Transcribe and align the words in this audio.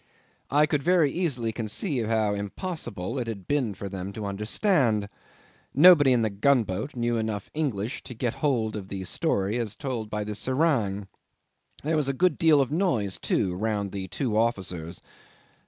I 0.49 0.65
could 0.65 0.81
very 0.81 1.11
easily 1.11 1.51
conceive 1.51 2.07
how 2.07 2.33
impossible 2.33 3.19
it 3.19 3.27
had 3.27 3.47
been 3.47 3.75
for 3.75 3.87
them 3.87 4.11
to 4.13 4.25
understand. 4.25 5.07
Nobody 5.75 6.11
in 6.11 6.23
the 6.23 6.31
gunboat 6.31 6.95
knew 6.95 7.17
enough 7.17 7.51
English 7.53 8.01
to 8.05 8.15
get 8.15 8.33
hold 8.41 8.75
of 8.75 8.87
the 8.87 9.03
story 9.03 9.59
as 9.59 9.75
told 9.75 10.09
by 10.09 10.23
the 10.23 10.33
serang. 10.33 11.07
There 11.83 11.97
was 11.97 12.09
a 12.09 12.13
good 12.13 12.39
deal 12.39 12.61
of 12.61 12.71
noise, 12.71 13.19
too, 13.19 13.53
round 13.53 13.91
the 13.91 14.07
two 14.07 14.35
officers. 14.35 15.01